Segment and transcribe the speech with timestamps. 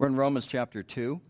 [0.00, 1.20] We're in Romans chapter 2.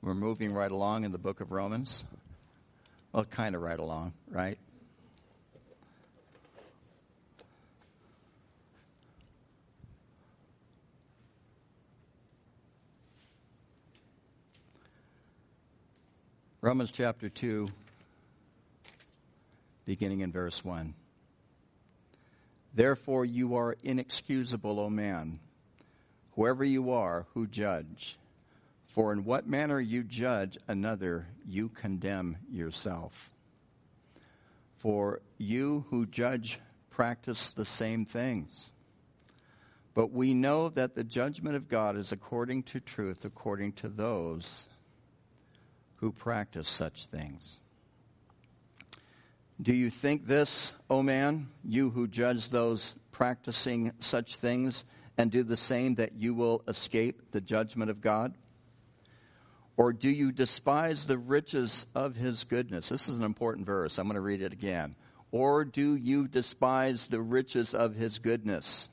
[0.00, 2.02] We're moving right along in the book of Romans.
[3.12, 4.56] Well, kind of right along, right?
[16.62, 17.68] Romans chapter 2,
[19.84, 20.94] beginning in verse 1.
[22.74, 25.38] Therefore, you are inexcusable, O man,
[26.32, 28.18] whoever you are who judge.
[28.88, 33.30] For in what manner you judge another, you condemn yourself.
[34.76, 36.58] For you who judge
[36.90, 38.72] practice the same things.
[39.94, 44.68] But we know that the judgment of God is according to truth, according to those
[45.96, 47.60] who practice such things.
[49.60, 54.84] Do you think this, O man, you who judge those practicing such things,
[55.16, 58.34] and do the same, that you will escape the judgment of God?
[59.76, 62.88] Or do you despise the riches of his goodness?
[62.88, 63.98] This is an important verse.
[63.98, 64.96] I'm going to read it again.
[65.30, 68.88] Or do you despise the riches of his goodness?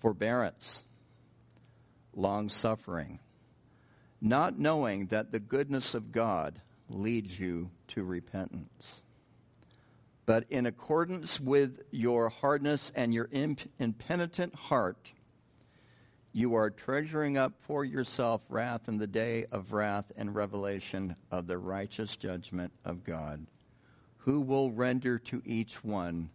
[0.00, 0.84] Forbearance,
[2.14, 3.20] long suffering
[4.20, 9.02] not knowing that the goodness of God leads you to repentance.
[10.30, 15.10] But in accordance with your hardness and your impenitent heart,
[16.32, 21.48] you are treasuring up for yourself wrath in the day of wrath and revelation of
[21.48, 23.44] the righteous judgment of God,
[24.18, 26.30] who will render to each one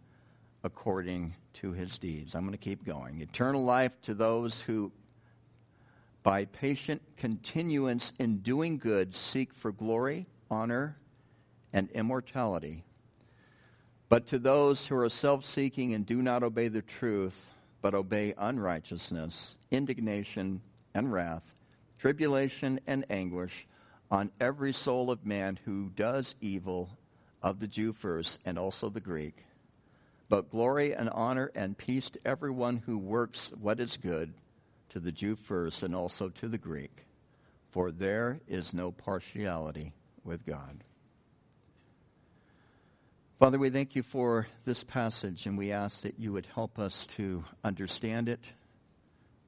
[0.62, 2.34] according to his deeds.
[2.34, 3.22] I'm going to keep going.
[3.22, 4.92] Eternal life to those who
[6.22, 10.98] by patient continuance in doing good, seek for glory, honor,
[11.72, 12.84] and immortality.
[14.08, 17.50] But to those who are self seeking and do not obey the truth,
[17.82, 20.60] but obey unrighteousness, indignation,
[20.94, 21.54] and wrath,
[21.98, 23.66] tribulation and anguish
[24.10, 26.90] on every soul of man who does evil,
[27.42, 29.44] of the Jew first, and also the Greek.
[30.28, 34.32] But glory and honor and peace to everyone who works what is good
[34.90, 37.06] to the Jew first and also to the Greek,
[37.70, 39.92] for there is no partiality
[40.24, 40.82] with God.
[43.38, 47.04] Father, we thank you for this passage, and we ask that you would help us
[47.16, 48.40] to understand it,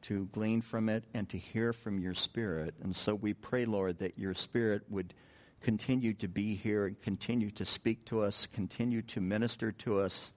[0.02, 2.74] to glean from it, and to hear from your Spirit.
[2.82, 5.14] And so we pray, Lord, that your Spirit would
[5.62, 10.34] continue to be here and continue to speak to us, continue to minister to us,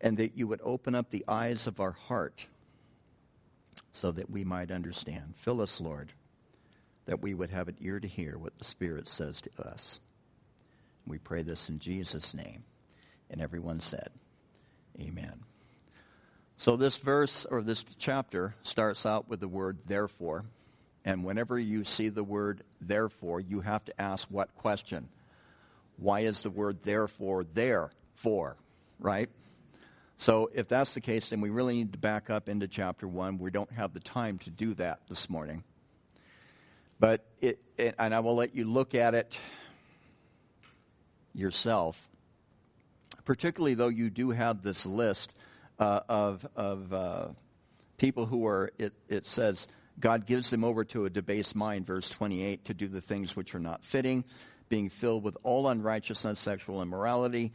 [0.00, 2.46] and that you would open up the eyes of our heart
[3.92, 5.34] so that we might understand.
[5.36, 6.12] Fill us, Lord,
[7.04, 10.00] that we would have an ear to hear what the Spirit says to us.
[11.06, 12.64] We pray this in Jesus' name.
[13.32, 14.10] And everyone said,
[15.00, 15.40] Amen.
[16.58, 20.44] So this verse or this chapter starts out with the word therefore.
[21.04, 25.08] And whenever you see the word therefore, you have to ask what question?
[25.96, 28.56] Why is the word therefore there for?
[29.00, 29.28] Right?
[30.18, 33.38] So if that's the case, then we really need to back up into chapter 1.
[33.38, 35.64] We don't have the time to do that this morning.
[37.00, 39.36] But it, it and I will let you look at it
[41.34, 41.98] yourself,
[43.24, 45.34] particularly though you do have this list
[45.78, 47.28] uh, of, of uh,
[47.96, 49.68] people who are, it, it says,
[50.00, 53.54] God gives them over to a debased mind, verse 28, to do the things which
[53.54, 54.24] are not fitting,
[54.68, 57.52] being filled with all unrighteousness, sexual immorality,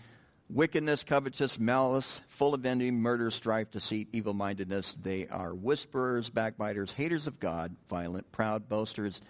[0.49, 4.93] wickedness, covetous, malice, full of envy, murder, strife, deceit, evil mindedness.
[4.93, 9.21] They are whisperers, backbiters, haters of God, violent, proud, boasters,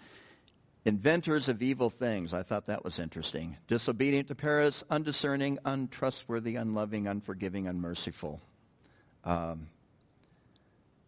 [0.88, 2.32] inventors of evil things.
[2.32, 3.58] I thought that was interesting.
[3.66, 8.40] Disobedient to parents, undiscerning, untrustworthy, unloving, unforgiving, unmerciful.
[9.22, 9.68] Um,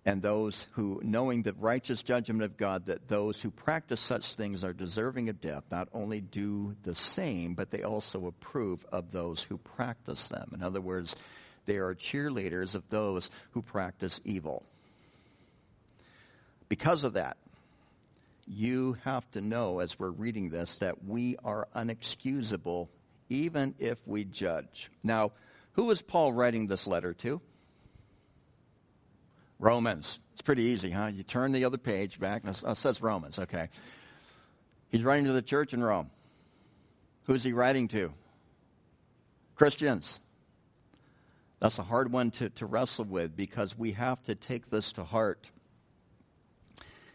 [0.04, 4.64] and those who, knowing the righteous judgment of God, that those who practice such things
[4.64, 9.42] are deserving of death, not only do the same, but they also approve of those
[9.42, 10.50] who practice them.
[10.54, 11.16] In other words,
[11.64, 14.62] they are cheerleaders of those who practice evil.
[16.68, 17.38] Because of that,
[18.50, 22.88] you have to know as we're reading this that we are unexcusable
[23.28, 24.90] even if we judge.
[25.04, 25.32] Now,
[25.72, 27.40] who was Paul writing this letter to?
[29.60, 30.18] Romans.
[30.32, 31.10] It's pretty easy, huh?
[31.14, 33.68] You turn the other page back, and it says Romans, okay.
[34.88, 36.10] He's writing to the church in Rome.
[37.24, 38.12] Who's he writing to?
[39.54, 40.18] Christians.
[41.60, 45.04] That's a hard one to, to wrestle with because we have to take this to
[45.04, 45.50] heart.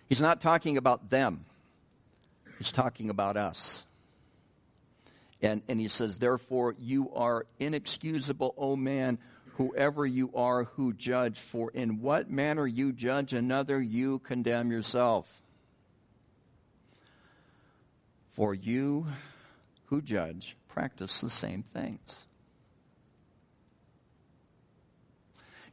[0.09, 1.45] He's not talking about them,
[2.57, 3.85] he's talking about us.
[5.41, 9.19] And, and he says, Therefore, you are inexcusable, O man,
[9.57, 15.27] whoever you are who judge, for in what manner you judge another, you condemn yourself.
[18.31, 19.07] For you
[19.85, 22.25] who judge practice the same things.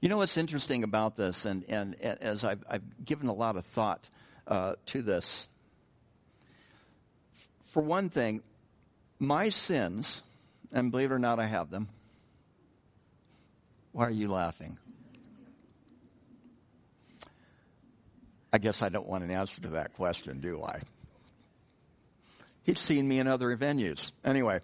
[0.00, 3.64] You know what's interesting about this, and, and, as I've, I've, given a lot of
[3.66, 4.08] thought
[4.46, 5.48] uh, to this,
[7.66, 8.42] for one thing,
[9.18, 10.22] my sins,
[10.72, 11.88] and believe it or not, I have them.
[13.92, 14.78] Why are you laughing?
[18.52, 20.80] I guess I don't want an answer to that question, do I?
[22.64, 24.12] He's seen me in other venues.
[24.24, 24.60] Anyway,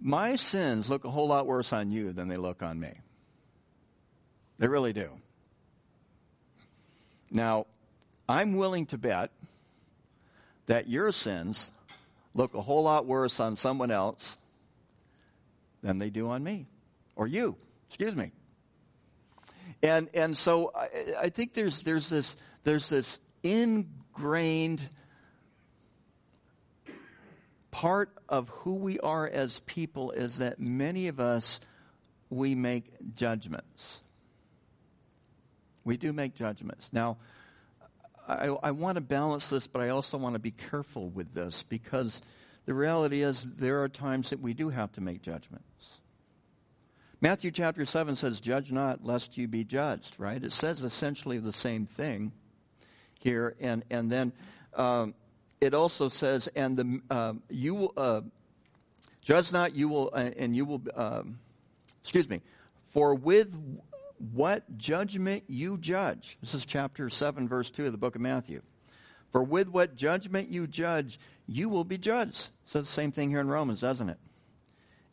[0.00, 2.92] my sins look a whole lot worse on you than they look on me.
[4.58, 5.10] They really do.
[7.34, 7.66] Now,
[8.28, 9.30] I'm willing to bet
[10.66, 11.72] that your sins
[12.32, 14.38] look a whole lot worse on someone else
[15.82, 16.66] than they do on me
[17.16, 17.56] or you.
[17.88, 18.30] Excuse me.
[19.82, 20.88] And and so I,
[21.22, 24.88] I think there's there's this there's this ingrained
[27.72, 31.58] part of who we are as people is that many of us
[32.30, 32.84] we make
[33.16, 34.03] judgments.
[35.84, 36.92] We do make judgments.
[36.92, 37.18] Now,
[38.26, 41.62] I, I want to balance this, but I also want to be careful with this
[41.62, 42.22] because
[42.64, 46.00] the reality is there are times that we do have to make judgments.
[47.20, 50.42] Matthew chapter 7 says, Judge not, lest you be judged, right?
[50.42, 52.32] It says essentially the same thing
[53.18, 53.56] here.
[53.60, 54.32] And, and then
[54.74, 55.14] um,
[55.60, 58.20] it also says, and the, uh, you will, uh,
[59.22, 61.38] judge not, you will, uh, and you will, um,
[62.02, 62.40] excuse me,
[62.90, 63.54] for with
[64.18, 66.38] what judgment you judge.
[66.40, 68.62] This is chapter 7, verse 2 of the book of Matthew.
[69.32, 72.50] For with what judgment you judge, you will be judged.
[72.64, 74.18] Says the same thing here in Romans, doesn't it?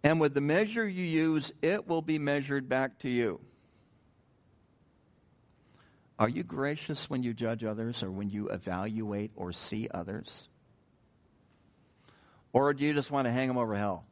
[0.04, 3.40] And with the measure you use, it will be measured back to you.
[6.20, 10.48] Are you gracious when you judge others or when you evaluate or see others?
[12.54, 14.06] Or do you just want to hang them over hell?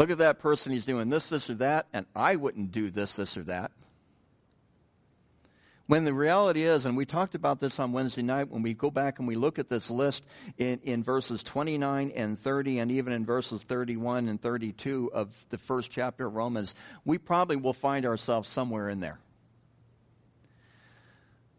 [0.00, 3.16] Look at that person, he's doing this, this, or that, and I wouldn't do this,
[3.16, 3.70] this, or that.
[5.88, 8.90] When the reality is, and we talked about this on Wednesday night, when we go
[8.90, 10.24] back and we look at this list
[10.56, 15.58] in, in verses 29 and 30, and even in verses 31 and 32 of the
[15.58, 19.20] first chapter of Romans, we probably will find ourselves somewhere in there.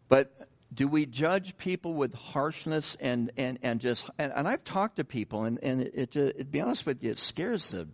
[0.08, 4.96] But do we judge people with harshness and, and, and just, and, and I've talked
[4.96, 7.86] to people, and, and it, it, to be honest with you, it scares the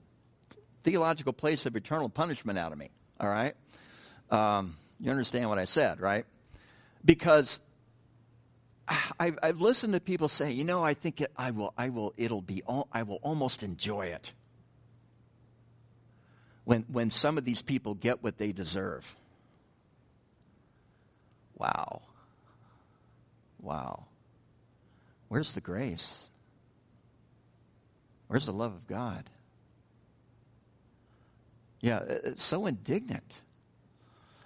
[0.89, 2.89] theological place of eternal punishment out of me,
[3.21, 3.55] all right?
[4.31, 6.25] Um, you understand what I said, right?
[7.05, 7.61] Because
[9.21, 12.15] I've, I've listened to people say, you know, I think it, I will, I will,
[12.17, 14.33] it'll be, all, I will almost enjoy it
[16.65, 19.15] when, when some of these people get what they deserve.
[21.59, 22.01] Wow.
[23.61, 24.05] Wow.
[25.29, 26.31] Where's the grace?
[28.29, 29.29] Where's the love of God?
[31.81, 33.41] Yeah, it's so indignant.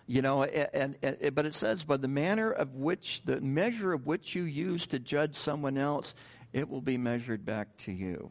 [0.06, 4.06] You know, and, and, but it says, by the manner of which, the measure of
[4.06, 6.14] which you use to judge someone else,
[6.52, 8.30] it will be measured back to you.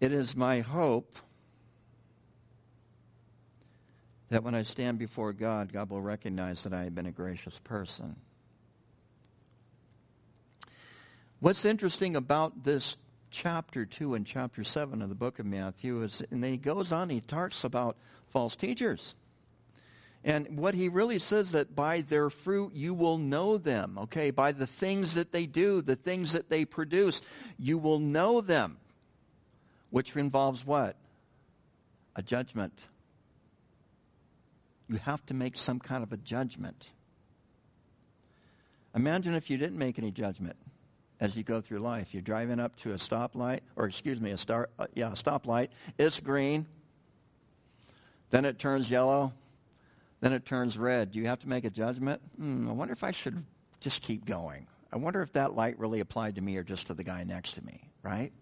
[0.00, 1.16] It is my hope
[4.30, 7.58] that when I stand before God, God will recognize that I have been a gracious
[7.60, 8.16] person.
[11.40, 12.96] What's interesting about this
[13.30, 17.10] chapter 2 and chapter 7 of the book of Matthew is, and he goes on,
[17.10, 17.96] he talks about
[18.28, 19.14] false teachers.
[20.22, 24.30] And what he really says that by their fruit you will know them, okay?
[24.30, 27.22] By the things that they do, the things that they produce,
[27.58, 28.76] you will know them.
[29.88, 30.96] Which involves what?
[32.16, 32.78] A judgment.
[34.88, 36.90] You have to make some kind of a judgment.
[38.94, 40.56] Imagine if you didn't make any judgment
[41.20, 42.14] as you go through life.
[42.14, 45.68] You're driving up to a stoplight, or excuse me, a star, uh, yeah, a stoplight.
[45.98, 46.66] It's green.
[48.30, 49.34] Then it turns yellow.
[50.20, 51.12] Then it turns red.
[51.12, 52.22] Do you have to make a judgment?
[52.36, 53.44] Hmm, I wonder if I should
[53.80, 54.66] just keep going.
[54.92, 57.52] I wonder if that light really applied to me or just to the guy next
[57.52, 58.32] to me, right?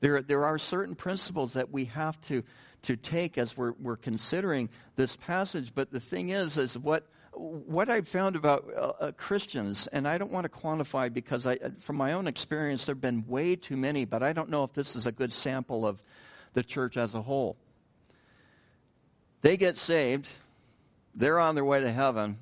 [0.00, 2.42] There, there are certain principles that we have to,
[2.82, 7.88] to take as we're, we're considering this passage, but the thing is, is what, what
[7.88, 11.70] I've found about uh, uh, Christians, and I don't want to quantify because I, uh,
[11.78, 14.72] from my own experience, there have been way too many, but I don't know if
[14.72, 16.02] this is a good sample of
[16.54, 17.56] the church as a whole.
[19.40, 20.26] They get saved,
[21.14, 22.38] they're on their way to heaven,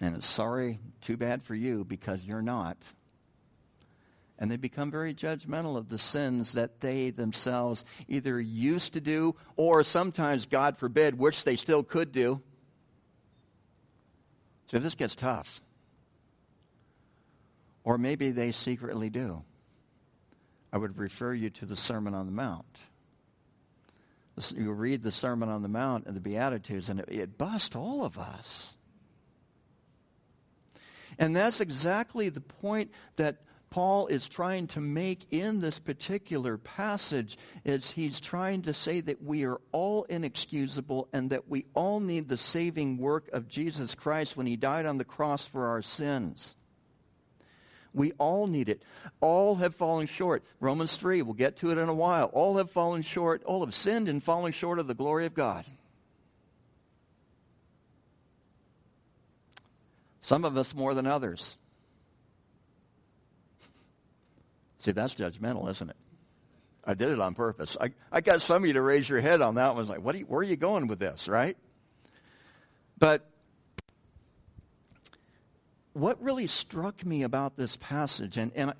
[0.00, 2.76] And it's sorry, too bad for you because you're not.
[4.40, 9.36] And they become very judgmental of the sins that they themselves either used to do
[9.56, 12.40] or sometimes, God forbid, which they still could do.
[14.68, 15.60] So this gets tough.
[17.84, 19.42] Or maybe they secretly do.
[20.72, 22.64] I would refer you to the Sermon on the Mount.
[24.56, 28.04] You read the Sermon on the Mount and the Beatitudes, and it, it busts all
[28.04, 28.76] of us.
[31.18, 37.38] And that's exactly the point that Paul is trying to make in this particular passage
[37.64, 42.28] is he's trying to say that we are all inexcusable and that we all need
[42.28, 46.56] the saving work of Jesus Christ when he died on the cross for our sins.
[47.94, 48.82] We all need it.
[49.20, 50.42] All have fallen short.
[50.58, 52.26] Romans 3, we'll get to it in a while.
[52.26, 53.44] All have fallen short.
[53.44, 55.64] All have sinned and fallen short of the glory of God.
[60.20, 61.56] Some of us more than others.
[64.80, 65.96] See, that's judgmental, isn't it?
[66.84, 67.76] I did it on purpose.
[67.78, 69.86] I, I got some of you to raise your head on that one.
[69.86, 71.56] Like, what you, where are you going with this, right?
[72.98, 73.28] But
[75.92, 78.74] what really struck me about this passage, and, and I,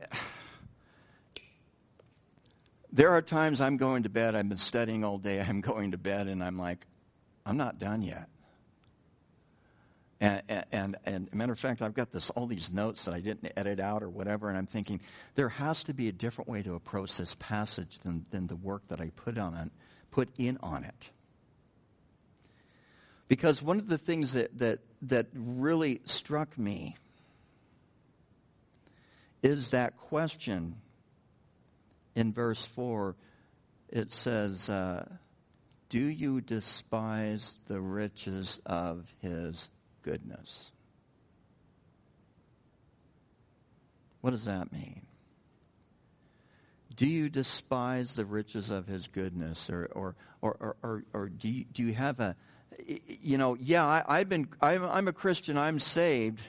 [2.93, 5.99] there are times I'm going to bed, I've been studying all day, I'm going to
[5.99, 6.87] bed, and I'm like,
[7.45, 8.31] I'm not done yet.
[10.21, 13.51] And, and, and, matter of fact, I've got this, all these notes that I didn't
[13.57, 15.01] edit out or whatever, and I'm thinking
[15.35, 18.87] there has to be a different way to approach this passage than, than the work
[18.89, 19.71] that I put on it,
[20.11, 21.11] put in on it.
[23.29, 26.97] Because one of the things that, that, that really struck me
[29.43, 30.77] is that question
[32.15, 33.17] in verse 4.
[33.89, 35.09] It says, uh,
[35.89, 39.69] Do you despise the riches of his
[40.03, 40.73] goodness.
[44.21, 45.03] What does that mean?
[46.97, 49.71] Do you despise the riches of his goodness?
[49.71, 52.37] Or, or, or, or, or, do, you, do you have a,
[53.23, 56.43] you know, yeah, I, have been, I'm, I'm a Christian, I'm saved.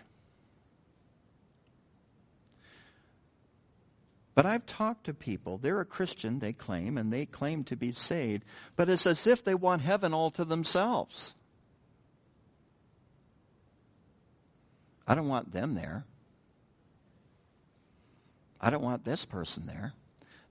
[4.34, 7.92] But I've talked to people, they're a Christian, they claim, and they claim to be
[7.92, 8.44] saved,
[8.76, 11.36] but it's as if they want heaven all to themselves.
[15.08, 16.06] I don't want them there.
[18.60, 19.94] I don't want this person there.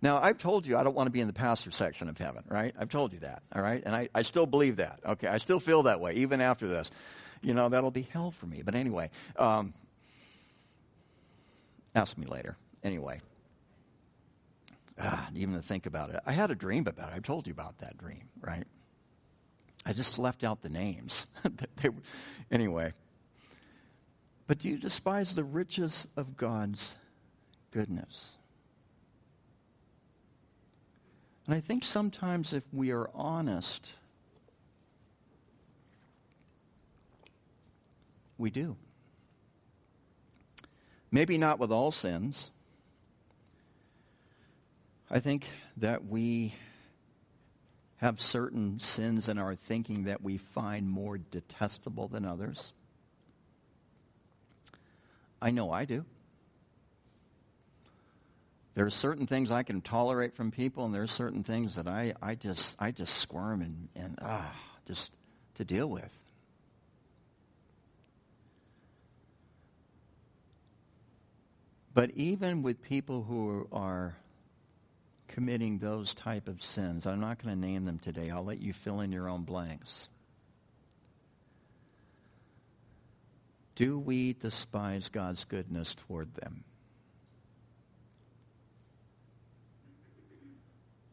[0.02, 2.42] Now, I've told you I don't want to be in the pastor section of heaven,
[2.49, 2.75] right?
[2.78, 3.83] I've told you that, all right?
[3.85, 5.28] And I, I still believe that, okay?
[5.28, 6.90] I still feel that way, even after this.
[7.42, 8.62] You know, that'll be hell for me.
[8.64, 9.75] But anyway, um,
[11.95, 12.57] ask me later.
[12.83, 13.21] Anyway,
[14.99, 16.21] ah, even to think about it.
[16.26, 17.16] I had a dream about it.
[17.16, 18.64] I told you about that dream, right?
[19.85, 21.26] I just left out the names.
[21.76, 21.90] they,
[22.50, 22.92] anyway,
[24.50, 26.97] but do you despise the riches of God's
[27.71, 28.37] goodness?
[31.47, 33.92] And I think sometimes if we are honest,
[38.38, 38.75] we do.
[41.12, 42.50] Maybe not with all sins.
[45.09, 46.57] I think that we
[47.99, 52.75] have certain sins in our thinking that we find more detestable than others.
[55.40, 56.04] I know I do.
[58.75, 61.88] There are certain things I can tolerate from people, and there are certain things that
[61.88, 64.54] I, I just I just squirm and, and ah
[64.87, 65.12] just
[65.56, 66.16] to deal with.
[71.92, 74.16] But even with people who are
[75.28, 78.30] committing those type of sins, I'm not going to name them today.
[78.30, 80.09] I'll let you fill in your own blanks.
[83.80, 86.64] Do we despise God's goodness toward them?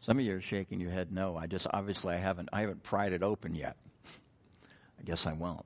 [0.01, 1.37] Some of you are shaking your head no.
[1.37, 3.77] I just obviously I haven't I haven't pried it open yet.
[4.99, 5.65] I guess I won't.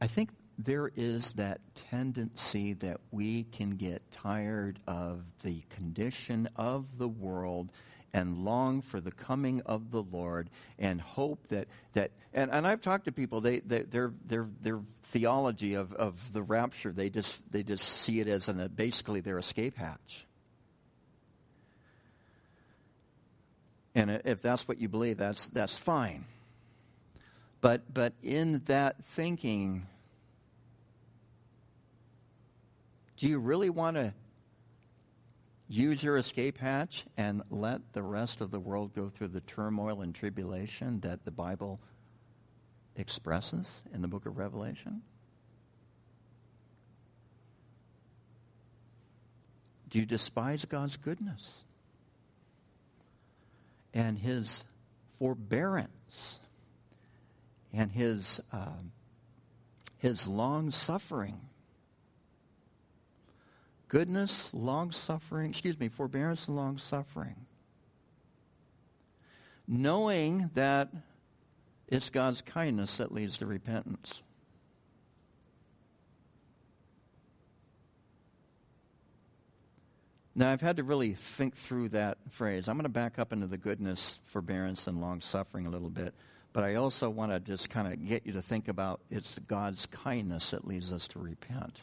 [0.00, 6.98] I think there is that tendency that we can get tired of the condition of
[6.98, 7.72] the world
[8.12, 10.48] and long for the coming of the Lord
[10.78, 14.80] and hope that, that and, and I've talked to people, they, they, their, their, their
[15.04, 19.38] theology of, of the rapture, they just, they just see it as an, basically their
[19.38, 20.26] escape hatch.
[23.94, 26.24] And if that's what you believe, that's, that's fine.
[27.60, 29.86] But, but in that thinking,
[33.16, 34.12] do you really want to
[35.68, 40.00] use your escape hatch and let the rest of the world go through the turmoil
[40.00, 41.78] and tribulation that the Bible
[42.96, 45.02] expresses in the book of Revelation?
[49.90, 51.64] Do you despise God's goodness
[53.94, 54.64] and His
[55.18, 56.40] forbearance
[57.72, 58.92] and His um,
[59.98, 61.40] His long suffering?
[63.88, 67.36] Goodness, long suffering, excuse me, forbearance and long suffering.
[69.66, 70.90] Knowing that
[71.88, 74.22] it's God's kindness that leads to repentance.
[80.34, 82.68] Now, I've had to really think through that phrase.
[82.68, 86.14] I'm going to back up into the goodness, forbearance, and long suffering a little bit.
[86.52, 89.86] But I also want to just kind of get you to think about it's God's
[89.86, 91.80] kindness that leads us to repent.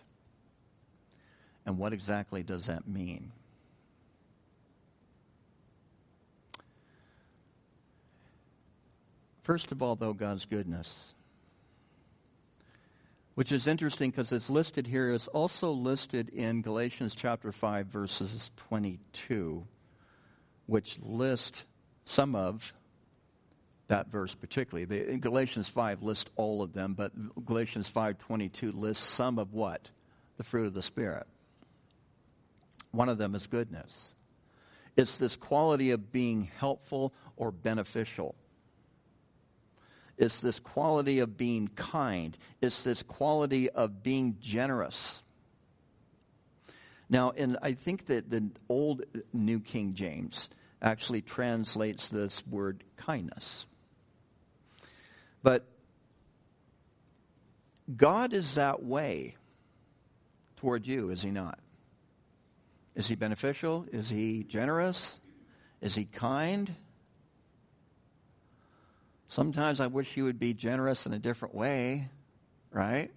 [1.65, 3.31] And what exactly does that mean?
[9.43, 11.13] First of all, though, God's goodness,
[13.35, 18.49] which is interesting because it's listed here, is also listed in Galatians chapter 5, verses
[18.57, 19.67] 22,
[20.65, 21.63] which list
[22.05, 22.73] some of
[23.87, 24.85] that verse particularly.
[24.85, 27.11] The, Galatians 5 lists all of them, but
[27.45, 29.89] Galatians 5.22 lists some of what?
[30.37, 31.27] The fruit of the Spirit.
[32.95, 34.15] One of them is goodness.
[34.95, 38.35] It's this quality of being helpful or beneficial.
[40.17, 42.37] It's this quality of being kind.
[42.61, 45.23] It's this quality of being generous.
[47.09, 49.03] Now, and I think that the old
[49.33, 50.49] New King James
[50.81, 53.67] actually translates this word kindness.
[55.43, 55.67] But
[57.93, 59.35] God is that way
[60.55, 61.59] toward you, is he not?
[62.95, 63.85] Is he beneficial?
[63.91, 65.19] Is he generous?
[65.81, 66.73] Is he kind?
[69.27, 72.09] Sometimes I wish he would be generous in a different way,
[72.71, 73.11] right?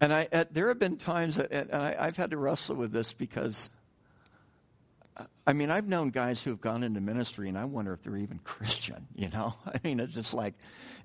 [0.00, 2.92] And I, at, there have been times that and I, I've had to wrestle with
[2.92, 3.70] this because,
[5.46, 8.16] I mean, I've known guys who have gone into ministry, and I wonder if they're
[8.16, 9.06] even Christian.
[9.14, 10.54] You know, I mean, it's just like,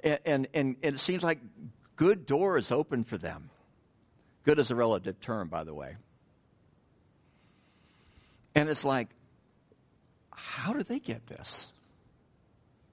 [0.03, 1.39] and and, and it seems like
[1.95, 3.49] good doors open for them.
[4.45, 5.95] Good is a relative term, by the way.
[8.53, 9.09] And it's like,
[10.31, 11.73] how do they get this?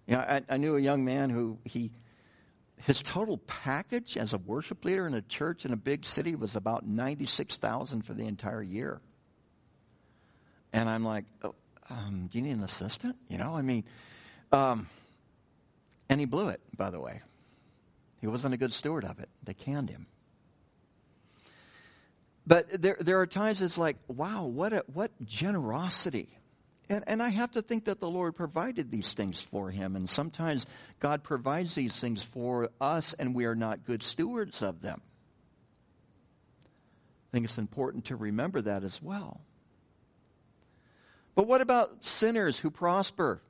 [0.07, 1.93] You know, I, I knew a young man who he
[2.85, 6.57] his total package as a worship leader in a church in a big city was
[6.57, 9.01] about ninety six thousand for the entire year.
[10.73, 11.55] And I'm like, oh,
[11.91, 13.17] um, do you need an assistant?
[13.29, 13.85] You know, I mean,
[14.51, 14.89] um,
[16.09, 16.61] and he blew it.
[16.77, 17.21] By the way,
[18.21, 19.29] he wasn't a good steward of it.
[19.45, 20.07] They canned him.
[22.47, 26.39] But there, there are times it's like, wow, what a, what generosity
[26.93, 29.97] and, and I have to think that the Lord provided these things for him.
[29.97, 30.67] And sometimes
[31.01, 35.01] God provides these things for us, and we are not good stewards of them.
[36.65, 39.41] I think it's important to remember that as well.
[41.35, 43.41] But what about sinners who prosper?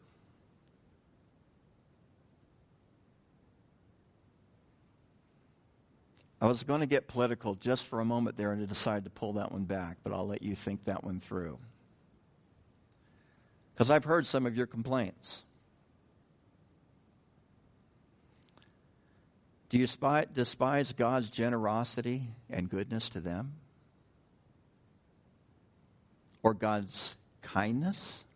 [6.43, 9.11] I was going to get political just for a moment there and I decided to
[9.11, 11.57] pull that one back, but I'll let you think that one through.
[13.73, 15.45] Because I've heard some of your complaints.
[19.69, 23.53] Do you despise God's generosity and goodness to them?
[26.43, 28.27] Or God's kindness?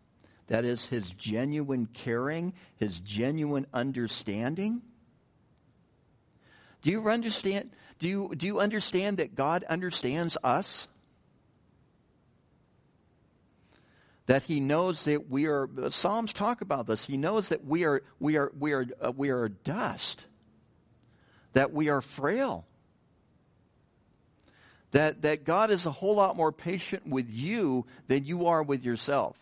[0.47, 4.81] That is, his genuine caring, his genuine understanding?
[6.81, 7.71] Do you understand?
[7.99, 10.87] Do you, do you understand that God understands us?
[14.27, 17.05] that he knows that we are psalms talk about this.
[17.05, 20.23] He knows that we are we are we are uh, we are dust.
[21.53, 22.65] That we are frail.
[24.91, 28.83] That that god is a whole lot more patient with you than you are with
[28.83, 29.37] yourself.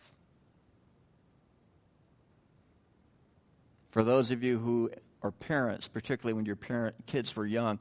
[3.90, 4.92] For those of you who
[5.24, 7.80] are parents particularly when your parent kids were young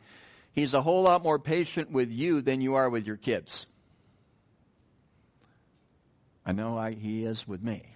[0.54, 3.66] he's a whole lot more patient with you than you are with your kids
[6.46, 7.86] I know I, he is with me.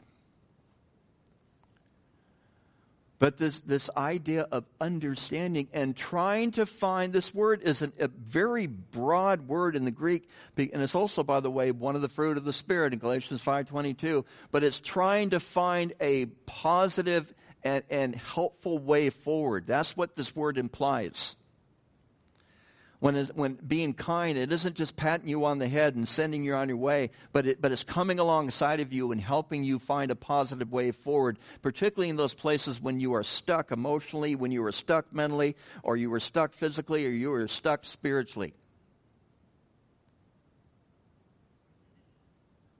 [3.18, 8.06] But this, this idea of understanding and trying to find this word is an, a
[8.06, 12.08] very broad word in the Greek, and it's also, by the way, one of the
[12.08, 14.24] fruit of the Spirit in Galatians 5.22.
[14.52, 19.66] But it's trying to find a positive and, and helpful way forward.
[19.66, 21.34] That's what this word implies.
[23.00, 26.54] When, when being kind, it isn't just patting you on the head and sending you
[26.54, 30.10] on your way, but, it, but it's coming alongside of you and helping you find
[30.10, 34.64] a positive way forward, particularly in those places when you are stuck emotionally, when you
[34.64, 38.52] are stuck mentally, or you were stuck physically, or you were stuck spiritually.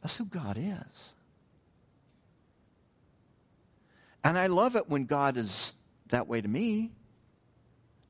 [0.03, 1.15] That's who God is.
[4.25, 5.75] And I love it when God is
[6.09, 6.91] that way to me.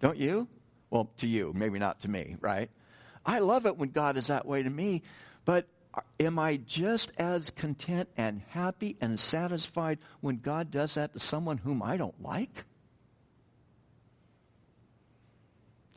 [0.01, 0.49] Don't you?
[0.91, 2.71] Well, to you, maybe not to me, right?
[3.27, 5.03] I love it when God is that way to me,
[5.45, 5.67] but
[6.19, 11.59] am I just as content and happy and satisfied when God does that to someone
[11.59, 12.65] whom I don't like?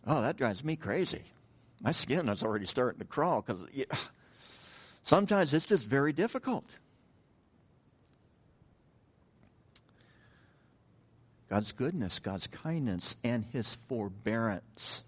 [0.05, 1.23] Oh, that drives me crazy.
[1.81, 3.65] My skin is already starting to crawl because
[5.03, 6.65] sometimes it's just very difficult.
[11.51, 15.03] God's goodness, God's kindness, and his forbearance.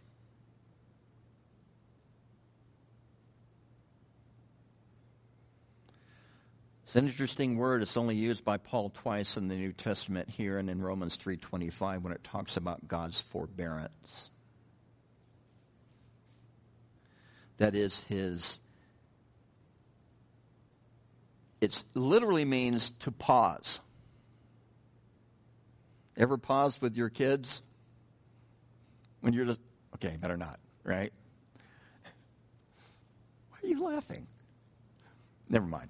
[6.84, 7.82] It's an interesting word.
[7.82, 12.04] It's only used by Paul twice in the New Testament here and in Romans 3:25
[12.04, 14.30] when it talks about God's forbearance.
[17.56, 18.60] That is his
[21.62, 23.80] it literally means to pause.
[26.16, 27.62] Ever paused with your kids
[29.22, 29.60] when you're just,
[29.96, 31.12] okay, better not, right?
[33.50, 34.28] Why are you laughing?
[35.50, 35.90] Never mind.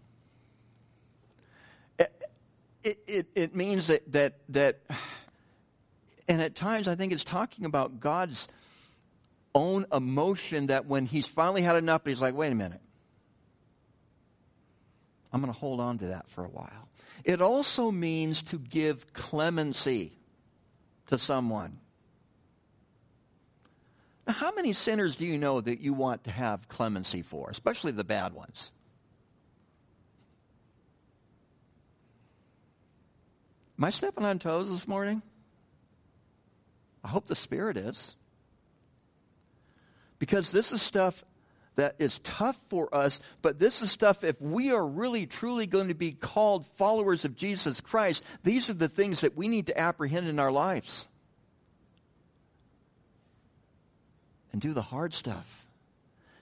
[2.83, 4.81] It, it, it, means that, that, that,
[6.27, 8.49] and at times I think it's talking about God's
[9.55, 12.81] own emotion that when he's finally had enough, he's like, wait a minute.
[15.34, 16.88] I'm going to hold on to that for a while.
[17.24, 20.13] It also means to give clemency
[21.08, 21.80] to someone.
[24.28, 27.91] Now, how many sinners do you know that you want to have clemency for, especially
[27.91, 28.72] the bad ones?
[33.78, 35.24] Am I stepping on toes this morning?
[37.04, 38.15] I hope the Spirit is.
[40.19, 41.26] Because this is stuff
[41.75, 45.88] that is tough for us, but this is stuff, if we are really truly going
[45.88, 49.79] to be called followers of Jesus Christ, these are the things that we need to
[49.79, 51.07] apprehend in our lives.
[54.51, 55.62] And do the hard stuff.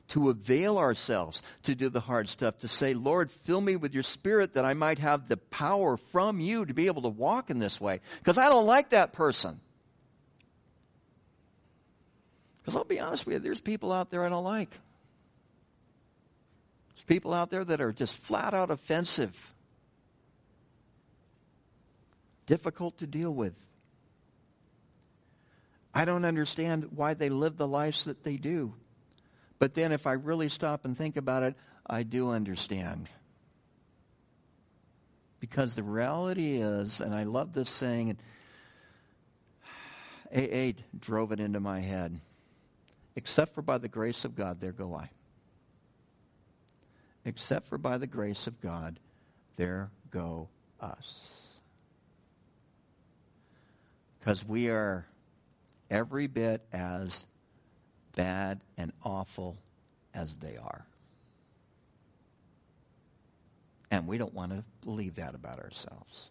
[0.09, 4.03] To avail ourselves to do the hard stuff, to say, Lord, fill me with your
[4.03, 7.59] spirit that I might have the power from you to be able to walk in
[7.59, 8.01] this way.
[8.19, 9.61] Because I don't like that person.
[12.61, 14.77] Because I'll be honest with you, there's people out there I don't like.
[17.01, 19.53] There's people out there that are just flat out offensive,
[22.45, 23.55] difficult to deal with.
[25.95, 28.75] I don't understand why they live the lives that they do.
[29.57, 31.55] But then, if I really stop and think about it,
[31.87, 33.09] I do understand.
[35.39, 38.17] Because the reality is, and I love this saying,
[40.35, 42.21] AA drove it into my head.
[43.15, 45.09] Except for by the grace of God, there go I
[47.25, 48.99] except for by the grace of God,
[49.55, 51.59] there go us.
[54.19, 55.05] Because we are
[55.89, 57.25] every bit as
[58.15, 59.57] bad and awful
[60.13, 60.85] as they are.
[63.89, 66.29] And we don't want to believe that about ourselves.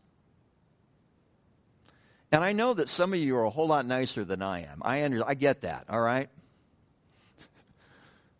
[2.32, 4.80] And I know that some of you are a whole lot nicer than I am.
[4.82, 6.28] I, under, I get that, all right?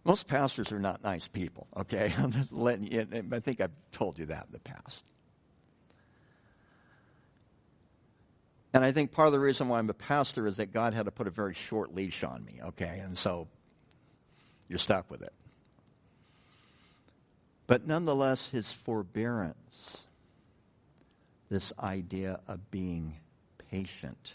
[0.04, 2.14] Most pastors are not nice people, okay?
[2.18, 5.04] I'm just letting you, I think I've told you that in the past.
[8.72, 11.06] And I think part of the reason why I'm a pastor is that God had
[11.06, 13.00] to put a very short leash on me, okay?
[13.02, 13.48] And so
[14.68, 15.32] you're stuck with it.
[17.66, 20.06] But nonetheless, his forbearance,
[21.50, 23.16] this idea of being
[23.70, 24.34] patient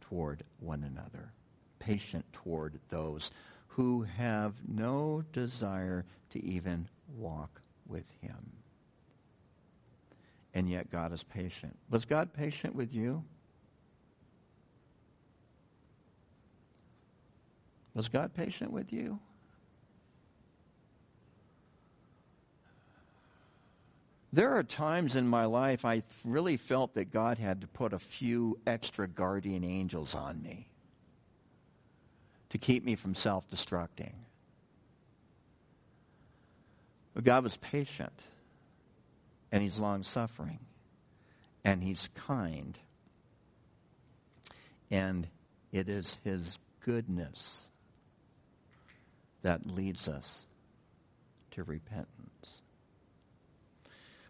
[0.00, 1.32] toward one another,
[1.78, 3.30] patient toward those
[3.78, 8.54] who have no desire to even walk with him.
[10.52, 11.76] And yet God is patient.
[11.88, 13.22] Was God patient with you?
[17.94, 19.20] Was God patient with you?
[24.32, 28.00] There are times in my life I really felt that God had to put a
[28.00, 30.67] few extra guardian angels on me
[32.50, 34.12] to keep me from self destructing.
[37.14, 38.12] But God was patient,
[39.50, 40.60] and He's long suffering,
[41.64, 42.78] and He's kind.
[44.90, 45.26] And
[45.72, 47.70] it is His goodness
[49.42, 50.46] that leads us
[51.52, 52.27] to repentance.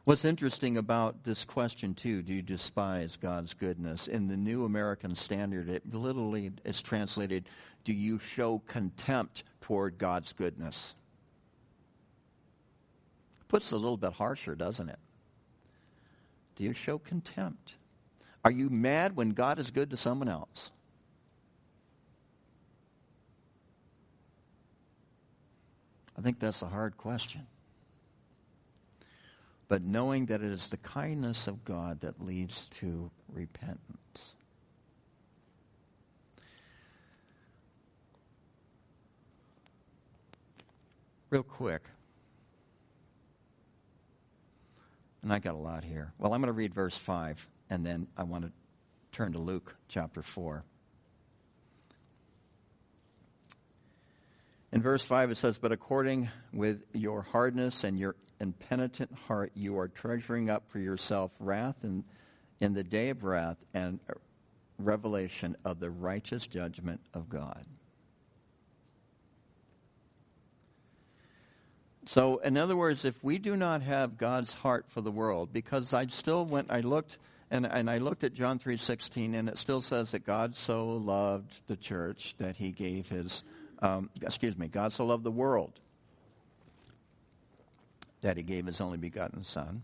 [0.08, 4.08] What's interesting about this question, too, do you despise God's goodness?
[4.08, 7.46] In the New American Standard, it literally is translated,
[7.84, 10.94] do you show contempt toward God's goodness?
[13.48, 14.98] Puts it a little bit harsher, doesn't it?
[16.56, 17.74] Do you show contempt?
[18.46, 20.70] Are you mad when God is good to someone else?
[26.16, 27.46] I think that's a hard question
[29.68, 34.36] but knowing that it is the kindness of God that leads to repentance.
[41.30, 41.82] Real quick.
[45.22, 46.12] And I got a lot here.
[46.16, 48.52] Well, I'm going to read verse 5, and then I want to
[49.12, 50.64] turn to Luke chapter 4.
[54.72, 59.78] In verse 5, it says, But according with your hardness and your impenitent heart, you
[59.78, 62.04] are treasuring up for yourself wrath in,
[62.60, 63.98] in the day of wrath and
[64.78, 67.64] revelation of the righteous judgment of God.
[72.06, 75.92] So, in other words, if we do not have God's heart for the world, because
[75.92, 77.18] I still went, I looked,
[77.50, 81.60] and, and I looked at John 3.16, and it still says that God so loved
[81.66, 83.44] the church that he gave his,
[83.80, 85.72] um, excuse me, God so loved the world
[88.20, 89.82] that he gave his only begotten Son.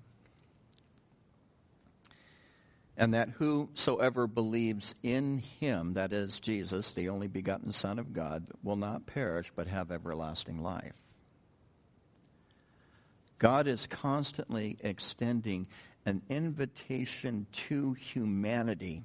[2.97, 8.47] And that whosoever believes in him, that is Jesus, the only begotten Son of God,
[8.63, 10.93] will not perish but have everlasting life.
[13.39, 15.67] God is constantly extending
[16.07, 19.03] an invitation to humanity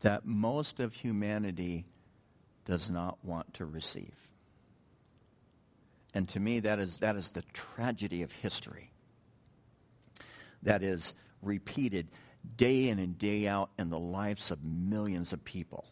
[0.00, 1.86] that most of humanity
[2.64, 4.14] does not want to receive.
[6.14, 8.90] And to me, that is, that is the tragedy of history.
[10.62, 12.08] That is repeated
[12.56, 15.84] day in and day out in the lives of millions of people.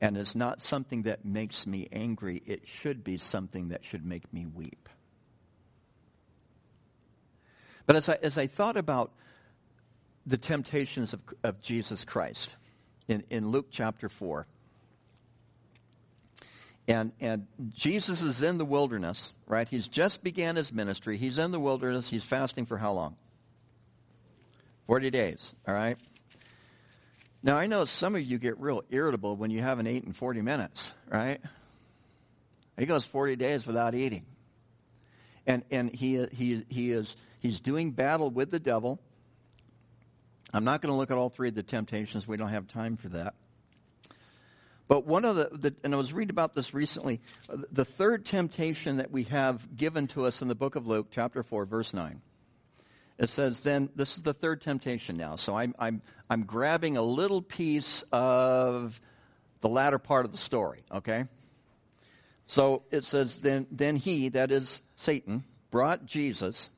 [0.00, 2.42] And it's not something that makes me angry.
[2.46, 4.88] It should be something that should make me weep.
[7.84, 9.12] But as I, as I thought about
[10.28, 12.54] the temptations of, of Jesus Christ
[13.08, 14.46] in, in Luke chapter 4,
[16.86, 19.68] and, and Jesus is in the wilderness, right?
[19.68, 21.18] He's just began his ministry.
[21.18, 22.08] He's in the wilderness.
[22.08, 23.16] He's fasting for how long?
[24.86, 25.98] 40 days, all right?
[27.42, 30.92] Now, I know some of you get real irritable when you haven't eaten 40 minutes,
[31.08, 31.40] right?
[32.78, 34.24] He goes 40 days without eating.
[35.46, 38.98] And, and he, he, he is, he's doing battle with the devil.
[40.52, 42.26] I'm not going to look at all three of the temptations.
[42.26, 43.34] We don't have time for that.
[44.88, 48.96] But one of the, the, and I was reading about this recently, the third temptation
[48.96, 52.22] that we have given to us in the book of Luke, chapter 4, verse 9.
[53.18, 55.36] It says, then, this is the third temptation now.
[55.36, 58.98] So I'm, I'm, I'm grabbing a little piece of
[59.60, 61.24] the latter part of the story, okay?
[62.46, 66.70] So it says, then, then he, that is Satan, brought Jesus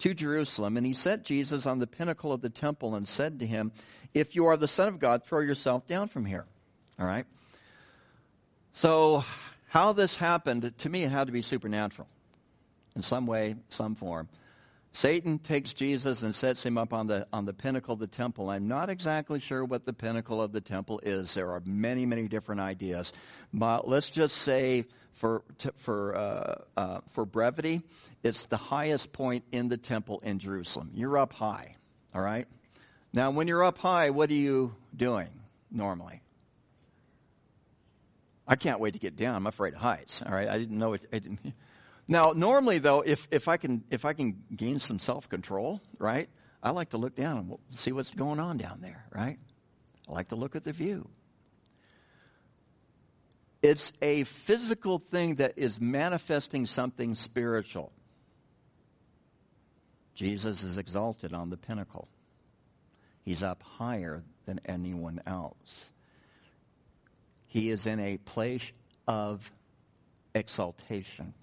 [0.00, 3.46] to Jerusalem, and he set Jesus on the pinnacle of the temple and said to
[3.46, 3.72] him,
[4.12, 6.46] If you are the Son of God, throw yourself down from here.
[6.98, 7.26] All right?
[8.72, 9.24] So,
[9.68, 12.08] how this happened, to me, it had to be supernatural
[12.96, 14.28] in some way, some form.
[14.92, 18.50] Satan takes Jesus and sets him up on the, on the pinnacle of the temple.
[18.50, 21.34] I'm not exactly sure what the pinnacle of the temple is.
[21.34, 23.12] There are many, many different ideas.
[23.52, 24.86] But let's just say,
[25.20, 25.42] for,
[25.76, 27.82] for, uh, uh, for brevity,
[28.22, 30.92] it's the highest point in the temple in Jerusalem.
[30.94, 31.76] You're up high,
[32.14, 32.48] all right?
[33.12, 35.28] Now, when you're up high, what are you doing
[35.70, 36.22] normally?
[38.48, 39.34] I can't wait to get down.
[39.36, 40.22] I'm afraid of heights.
[40.22, 41.04] All right, I didn't know it.
[41.12, 41.40] I didn't.
[42.08, 46.28] Now, normally though, if, if I can if I can gain some self control, right,
[46.60, 49.04] I like to look down and see what's going on down there.
[49.14, 49.38] Right,
[50.08, 51.08] I like to look at the view.
[53.62, 57.92] It's a physical thing that is manifesting something spiritual.
[60.14, 62.08] Jesus is exalted on the pinnacle.
[63.24, 65.92] He's up higher than anyone else.
[67.46, 68.72] He is in a place
[69.06, 69.52] of
[70.34, 71.34] exaltation.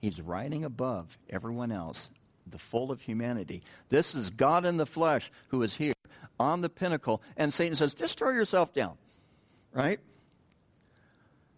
[0.00, 2.10] He's riding above everyone else,
[2.46, 3.62] the full of humanity.
[3.88, 5.92] This is God in the flesh who is here
[6.40, 7.22] on the pinnacle.
[7.36, 8.96] And Satan says, just throw yourself down,
[9.72, 10.00] right?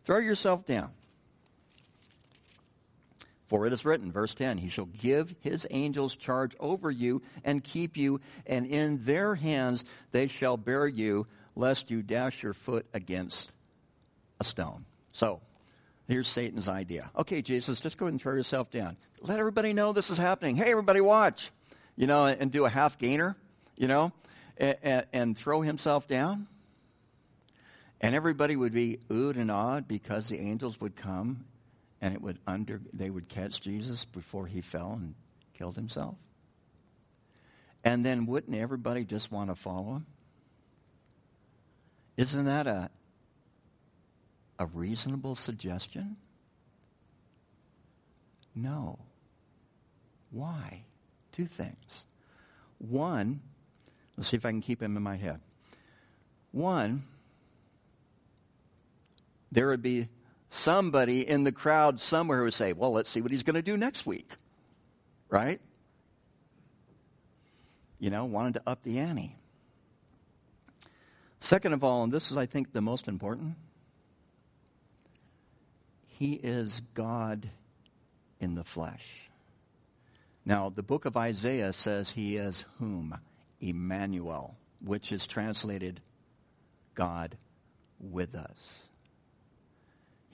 [0.04, 0.90] Throw yourself down.
[3.48, 7.62] For it is written, verse 10, He shall give His angels charge over you and
[7.62, 12.86] keep you, and in their hands they shall bear you lest you dash your foot
[12.92, 13.52] against
[14.40, 14.84] a stone.
[15.12, 15.40] So,
[16.08, 17.10] here's Satan's idea.
[17.16, 18.96] Okay, Jesus, just go ahead and throw yourself down.
[19.20, 20.56] Let everybody know this is happening.
[20.56, 21.50] Hey, everybody, watch.
[21.96, 23.36] You know, and do a half gainer,
[23.76, 24.12] you know,
[24.58, 26.48] and, and throw himself down.
[28.00, 31.44] And everybody would be oohed and awed because the angels would come
[32.00, 35.14] and it would under they would catch Jesus before he fell and
[35.54, 36.16] killed himself.
[37.82, 40.06] And then wouldn't everybody just want to follow him?
[42.16, 42.90] Isn't that a
[44.58, 46.16] a reasonable suggestion?
[48.54, 48.98] No.
[50.30, 50.82] Why?
[51.32, 52.06] Two things.
[52.78, 53.40] One,
[54.16, 55.40] let's see if I can keep him in my head.
[56.52, 57.02] One,
[59.54, 60.08] there would be
[60.48, 63.62] somebody in the crowd somewhere who would say, Well, let's see what he's going to
[63.62, 64.30] do next week.
[65.30, 65.60] Right?
[67.98, 69.36] You know, wanted to up the ante.
[71.40, 73.56] Second of all, and this is, I think, the most important,
[76.06, 77.48] he is God
[78.40, 79.30] in the flesh.
[80.44, 83.18] Now, the book of Isaiah says he is whom?
[83.60, 86.00] Emmanuel, which is translated
[86.94, 87.36] God
[88.00, 88.88] with us.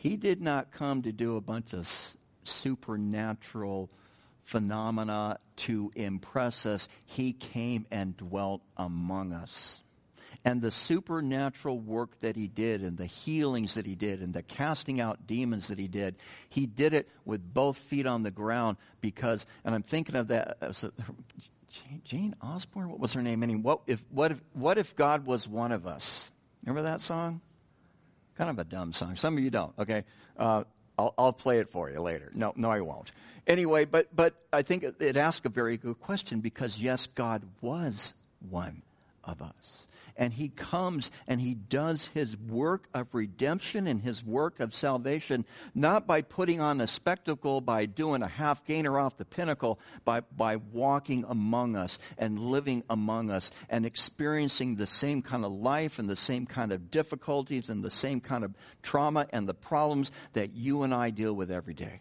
[0.01, 1.87] He did not come to do a bunch of
[2.45, 3.91] supernatural
[4.45, 6.89] phenomena to impress us.
[7.05, 9.83] He came and dwelt among us.
[10.43, 14.43] And the supernatural work that he did, and the healings that he did, and the
[14.43, 16.17] casting out demons that he did,
[16.49, 20.57] he did it with both feet on the ground because, and I'm thinking of that,
[20.63, 20.73] uh,
[22.05, 23.41] Jane Osborne, what was her name?
[23.41, 26.33] Meaning, what if, what if, what if God was one of us?
[26.65, 27.43] Remember that song?
[28.41, 29.17] Kind of a dumb song.
[29.17, 29.75] Some of you don't.
[29.79, 30.03] Okay,
[30.39, 30.65] uh,
[30.99, 32.33] I'll, I'll play it for you later.
[32.35, 33.13] No, no, I won't.
[33.47, 37.43] Anyway, but but I think it, it asks a very good question because yes, God
[37.61, 38.15] was
[38.49, 38.81] one
[39.25, 44.61] of us and he comes and he does his work of redemption and his work
[44.61, 45.45] of salvation,
[45.75, 50.21] not by putting on a spectacle, by doing a half gainer off the pinnacle, by,
[50.21, 55.99] by walking among us and living among us and experiencing the same kind of life
[55.99, 60.11] and the same kind of difficulties and the same kind of trauma and the problems
[60.33, 62.01] that you and I deal with every day.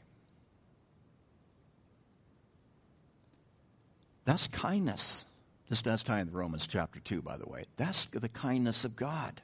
[4.25, 5.25] That's kindness.
[5.69, 7.65] This does tie into Romans chapter 2, by the way.
[7.77, 9.39] That's the kindness of God.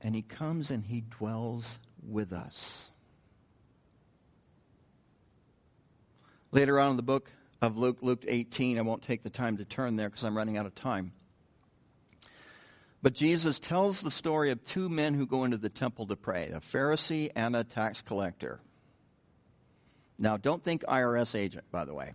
[0.00, 2.90] And he comes and he dwells with us.
[6.52, 9.64] Later on in the book of Luke, Luke 18, I won't take the time to
[9.64, 11.12] turn there because I'm running out of time.
[13.02, 16.48] But Jesus tells the story of two men who go into the temple to pray
[16.48, 18.60] a Pharisee and a tax collector.
[20.18, 22.14] Now, don't think IRS agent, by the way,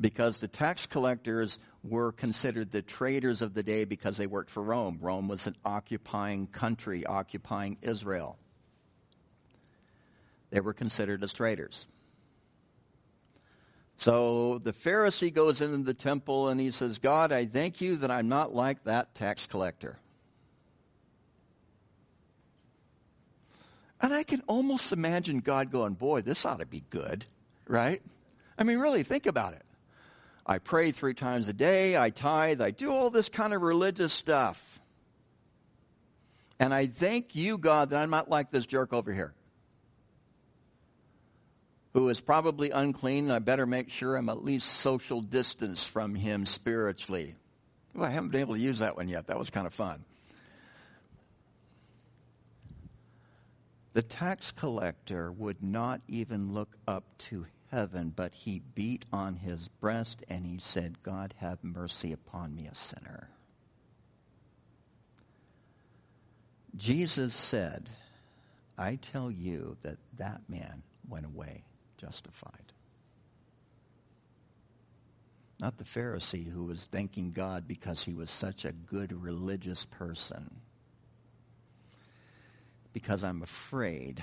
[0.00, 4.62] because the tax collectors were considered the traitors of the day because they worked for
[4.62, 4.98] Rome.
[5.00, 8.38] Rome was an occupying country, occupying Israel.
[10.50, 11.86] They were considered as traitors.
[13.96, 18.10] So the Pharisee goes into the temple and he says, God, I thank you that
[18.12, 19.98] I'm not like that tax collector.
[24.00, 27.24] And I can almost imagine God going, Boy, this ought to be good,
[27.66, 28.00] right?
[28.56, 29.62] I mean, really, think about it.
[30.46, 34.12] I pray three times a day, I tithe, I do all this kind of religious
[34.12, 34.80] stuff.
[36.60, 39.34] And I thank you, God, that I'm not like this jerk over here
[41.94, 46.14] who is probably unclean, and I better make sure I'm at least social distance from
[46.14, 47.34] him spiritually.
[47.94, 49.28] Well, I haven't been able to use that one yet.
[49.28, 50.04] That was kind of fun.
[53.98, 59.66] The tax collector would not even look up to heaven, but he beat on his
[59.66, 63.28] breast and he said, God, have mercy upon me, a sinner.
[66.76, 67.88] Jesus said,
[68.78, 71.64] I tell you that that man went away
[71.96, 72.72] justified.
[75.58, 80.60] Not the Pharisee who was thanking God because he was such a good religious person
[82.92, 84.22] because I'm afraid.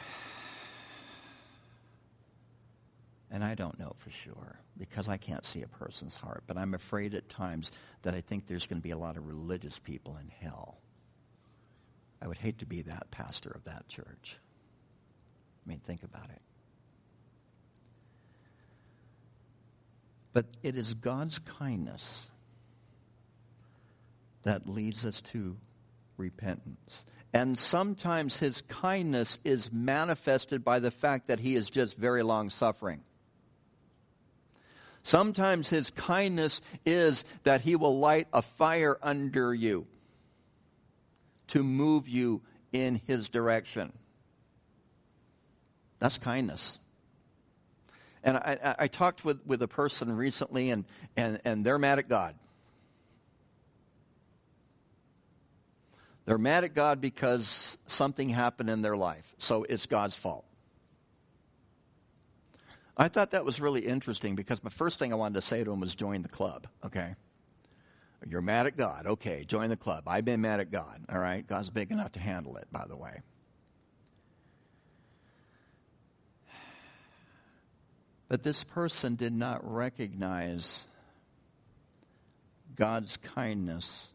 [3.32, 6.74] And I don't know for sure because I can't see a person's heart, but I'm
[6.74, 7.72] afraid at times
[8.04, 10.78] that I think there's going to be a lot of religious people in hell.
[12.22, 14.38] I would hate to be that pastor of that church.
[15.66, 16.42] I mean, think about it.
[20.34, 22.30] But it is God's kindness
[24.44, 25.58] that leads us to
[26.18, 27.06] repentance.
[27.36, 32.50] And sometimes his kindness is manifested by the fact that he is just very long
[32.50, 33.02] suffering.
[35.04, 39.86] Sometimes his kindness is that he will light a fire under you
[41.48, 43.92] to move you in his direction.
[46.00, 46.80] That's kindness.
[48.24, 50.86] And I, I, talked with, with a person recently, and,
[51.18, 52.36] and, and they're mad at God.
[56.26, 60.46] They're mad at God because something happened in their life, so it's God's fault.
[62.98, 65.72] I thought that was really interesting because the first thing I wanted to say to
[65.72, 67.16] him was join the club, okay?
[68.28, 69.06] You're mad at God.
[69.06, 70.06] Okay, join the club.
[70.08, 71.46] I've been mad at God, all right?
[71.46, 73.22] God's big enough to handle it, by the way.
[78.28, 80.88] But this person did not recognize
[82.76, 84.14] God's kindness,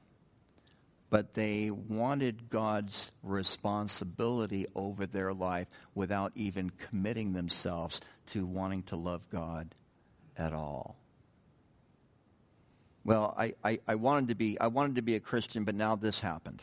[1.11, 8.97] but they wanted God's responsibility over their life without even committing themselves to wanting to
[8.97, 9.75] love God
[10.39, 10.97] at all.
[13.05, 15.97] Well, I, I, I, wanted to be I wanted to be a Christian, but now
[15.97, 16.63] this happened.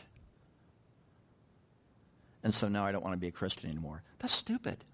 [2.42, 4.02] And so now I don't want to be a Christian anymore.
[4.18, 4.84] That's stupid.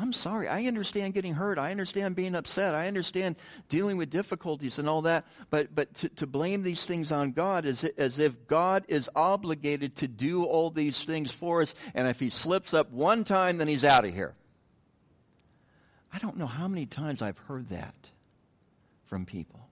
[0.00, 0.48] I'm sorry.
[0.48, 1.58] I understand getting hurt.
[1.58, 2.74] I understand being upset.
[2.74, 3.36] I understand
[3.68, 5.26] dealing with difficulties and all that.
[5.50, 9.96] But, but to, to blame these things on God is as if God is obligated
[9.96, 11.74] to do all these things for us.
[11.92, 14.34] And if he slips up one time, then he's out of here.
[16.10, 17.94] I don't know how many times I've heard that
[19.04, 19.69] from people.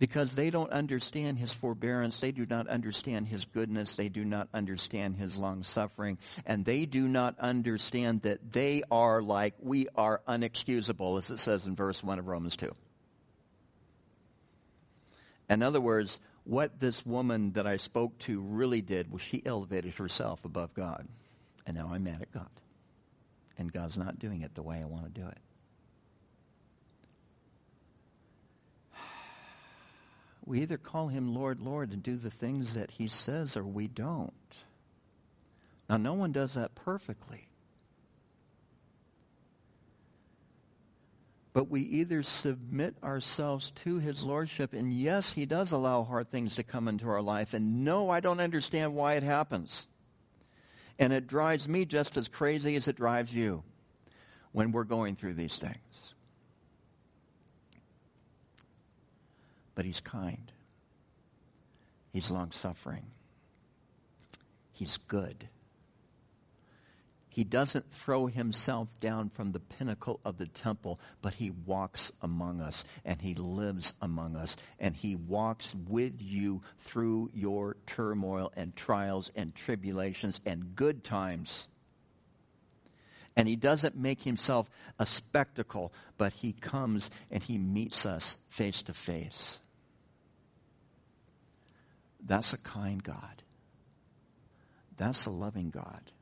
[0.00, 2.18] Because they don't understand his forbearance.
[2.18, 3.94] They do not understand his goodness.
[3.94, 6.18] They do not understand his long suffering.
[6.46, 11.66] And they do not understand that they are like we are unexcusable, as it says
[11.66, 12.72] in verse 1 of Romans 2.
[15.50, 19.94] In other words, what this woman that I spoke to really did was she elevated
[19.94, 21.06] herself above God.
[21.66, 22.48] And now I'm mad at God.
[23.58, 25.38] And God's not doing it the way I want to do it.
[30.44, 33.88] We either call him Lord, Lord, and do the things that he says, or we
[33.88, 34.32] don't.
[35.88, 37.48] Now, no one does that perfectly.
[41.52, 46.54] But we either submit ourselves to his lordship, and yes, he does allow hard things
[46.56, 49.88] to come into our life, and no, I don't understand why it happens.
[50.98, 53.64] And it drives me just as crazy as it drives you
[54.52, 56.14] when we're going through these things.
[59.80, 60.52] But he's kind.
[62.12, 63.06] He's long suffering.
[64.72, 65.48] He's good.
[67.30, 72.60] He doesn't throw himself down from the pinnacle of the temple, but he walks among
[72.60, 78.76] us and he lives among us and he walks with you through your turmoil and
[78.76, 81.68] trials and tribulations and good times.
[83.34, 84.68] And he doesn't make himself
[84.98, 89.62] a spectacle, but he comes and he meets us face to face.
[92.24, 93.42] That's a kind God.
[94.96, 96.12] That's a loving God.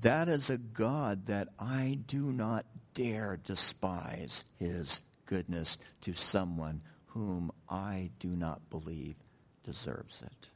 [0.00, 7.50] That is a God that I do not dare despise his goodness to someone whom
[7.68, 9.16] I do not believe
[9.64, 10.48] deserves it.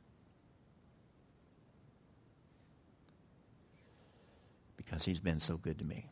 [4.77, 6.09] Because he's been so good to me.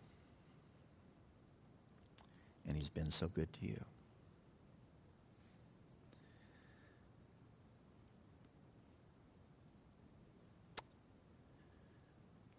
[2.67, 3.85] And he's been so good to you.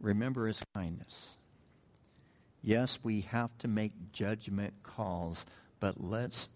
[0.02, 1.38] Remember his kindness.
[2.62, 5.45] Yes, we have to make judgment calls,
[5.80, 6.49] but let's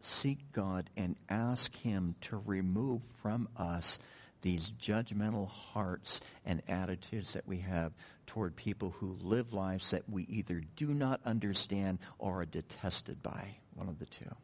[0.00, 3.98] seek God and ask him to remove from us
[4.42, 7.92] these judgmental hearts and attitudes that we have
[8.26, 13.56] toward people who live lives that we either do not understand or are detested by.
[13.74, 14.34] One of the two.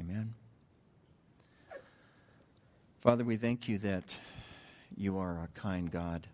[0.00, 0.34] Amen.
[3.02, 4.16] Father, we thank you that
[4.96, 6.26] you are a kind God.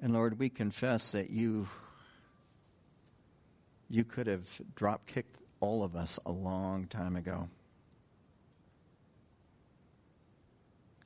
[0.00, 1.68] And Lord, we confess that you
[3.90, 4.46] you could have
[4.76, 7.48] drop kicked all of us a long time ago.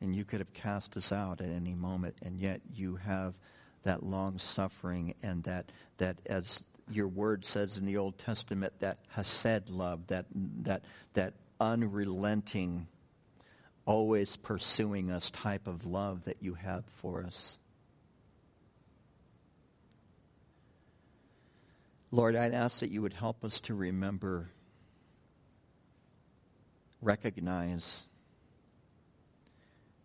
[0.01, 3.35] And you could have cast us out at any moment, and yet you have
[3.85, 8.99] that long suffering and that that as your word says in the Old Testament, that
[9.09, 10.27] hesed love, that
[10.63, 10.83] that
[11.15, 12.89] that unrelenting,
[13.85, 17.59] always pursuing us type of love that you have for us.
[22.11, 24.51] Lord, I'd ask that you would help us to remember,
[27.01, 28.07] recognize,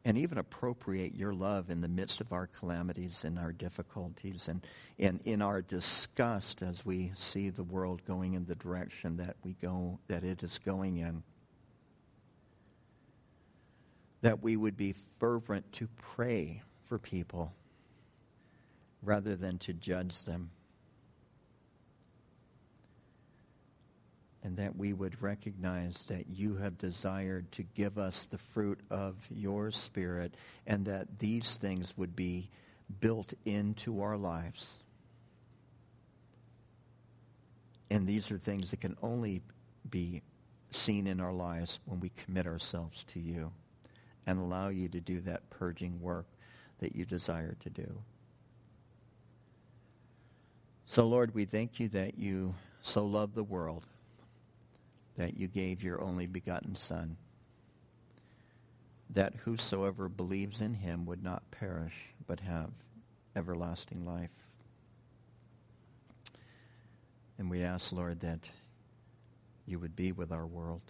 [0.05, 4.65] and even appropriate your love in the midst of our calamities and our difficulties and,
[4.97, 9.51] and in our disgust as we see the world going in the direction that we
[9.61, 11.23] go that it is going in
[14.21, 17.53] that we would be fervent to pray for people
[19.03, 20.49] rather than to judge them
[24.47, 29.13] and that we would recognize that you have desired to give us the fruit of
[29.29, 32.49] your Spirit, and that these things would be
[33.01, 34.77] built into our lives.
[37.91, 39.41] And these are things that can only
[39.89, 40.21] be
[40.71, 43.51] seen in our lives when we commit ourselves to you
[44.27, 46.27] and allow you to do that purging work
[46.79, 47.97] that you desire to do.
[50.85, 53.85] So, Lord, we thank you that you so love the world
[55.15, 57.17] that you gave your only begotten Son,
[59.09, 61.95] that whosoever believes in him would not perish,
[62.27, 62.69] but have
[63.35, 64.29] everlasting life.
[67.39, 68.41] And we ask, Lord, that
[69.65, 70.81] you would be with our world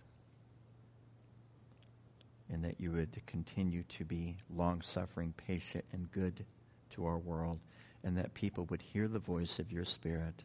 [2.51, 6.45] and that you would continue to be long suffering, patient, and good
[6.91, 7.59] to our world,
[8.03, 10.43] and that people would hear the voice of your Spirit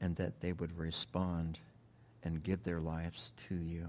[0.00, 1.58] and that they would respond
[2.22, 3.88] and give their lives to you.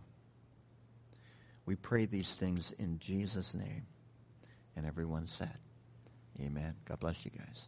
[1.65, 3.85] We pray these things in Jesus' name.
[4.75, 5.57] And everyone said,
[6.39, 6.73] Amen.
[6.85, 7.67] God bless you guys.